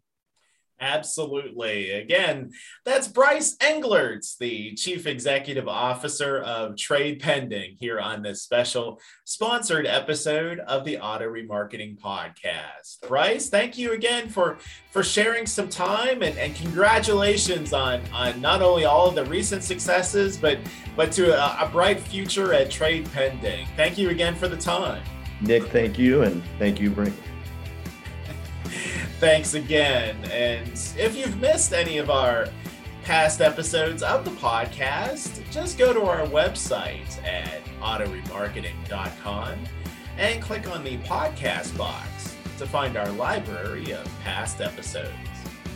Absolutely. 0.80 1.90
Again, 1.90 2.52
that's 2.84 3.08
Bryce 3.08 3.56
Englerts, 3.56 4.38
the 4.38 4.74
Chief 4.74 5.06
Executive 5.06 5.66
Officer 5.66 6.38
of 6.38 6.76
Trade 6.76 7.20
Pending, 7.20 7.76
here 7.80 7.98
on 7.98 8.22
this 8.22 8.42
special 8.42 9.00
sponsored 9.24 9.86
episode 9.86 10.60
of 10.60 10.84
the 10.84 10.98
Auto 10.98 11.28
Remarketing 11.28 11.98
Podcast. 11.98 13.00
Bryce, 13.08 13.48
thank 13.48 13.76
you 13.76 13.92
again 13.92 14.28
for 14.28 14.58
for 14.92 15.02
sharing 15.02 15.46
some 15.46 15.68
time 15.68 16.22
and, 16.22 16.38
and 16.38 16.54
congratulations 16.54 17.72
on 17.72 18.00
on 18.12 18.40
not 18.40 18.62
only 18.62 18.84
all 18.84 19.08
of 19.08 19.16
the 19.16 19.24
recent 19.24 19.64
successes, 19.64 20.36
but 20.36 20.58
but 20.96 21.10
to 21.12 21.34
a, 21.34 21.66
a 21.66 21.68
bright 21.70 21.98
future 21.98 22.52
at 22.54 22.70
Trade 22.70 23.10
Pending. 23.12 23.66
Thank 23.76 23.98
you 23.98 24.10
again 24.10 24.36
for 24.36 24.46
the 24.46 24.56
time. 24.56 25.02
Nick, 25.40 25.64
thank 25.66 25.98
you, 25.98 26.22
and 26.22 26.42
thank 26.58 26.80
you, 26.80 26.90
Brink 26.90 27.14
thanks 29.18 29.54
again. 29.54 30.16
And 30.31 30.68
if 30.96 31.16
you've 31.16 31.40
missed 31.40 31.72
any 31.72 31.98
of 31.98 32.09
our 32.09 32.48
past 33.04 33.40
episodes 33.40 34.02
of 34.02 34.24
the 34.24 34.31
podcast, 34.33 35.40
just 35.50 35.76
go 35.78 35.92
to 35.92 36.02
our 36.02 36.26
website 36.26 37.22
at 37.24 37.64
autoremarketing.com 37.81 39.59
and 40.18 40.42
click 40.42 40.68
on 40.68 40.85
the 40.85 40.98
podcast 40.98 41.76
box 41.76 42.37
to 42.59 42.66
find 42.66 42.96
our 42.96 43.11
library 43.12 43.92
of 43.92 44.07
past 44.22 44.61
episodes. 44.61 45.12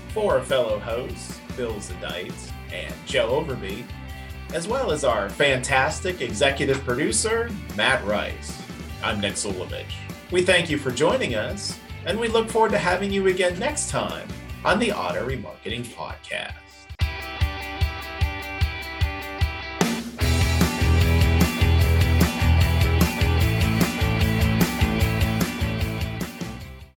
For 0.09 0.39
our 0.39 0.45
fellow 0.45 0.79
hosts, 0.79 1.41
Bill 1.57 1.75
Zadite 1.75 2.53
and 2.73 2.95
Joe 3.07 3.43
Overby, 3.43 3.85
as 4.55 4.69
well 4.69 4.93
as 4.93 5.05
our 5.05 5.29
fantastic 5.31 6.21
executive 6.21 6.85
producer, 6.85 7.51
Matt 7.77 8.05
Rice. 8.05 8.61
I'm 9.03 9.21
Nick 9.21 9.35
Zulovich. 9.35 9.95
We 10.31 10.43
thank 10.43 10.71
you 10.71 10.79
for 10.79 10.91
joining 10.91 11.35
us 11.35 11.79
and 12.07 12.19
we 12.19 12.29
look 12.29 12.49
forward 12.49 12.73
to 12.73 12.79
having 12.79 13.13
you 13.13 13.27
again 13.29 13.59
next 13.59 13.91
time 13.91 14.29
on 14.65 14.79
the 14.79 14.93
Auto 14.93 15.27
Remarketing 15.27 15.85
Podcast. 15.85 16.72